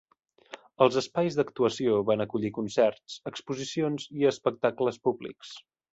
[0.85, 5.53] Els espais d'actuació van acollir concerts, exposicions i espectacles públics.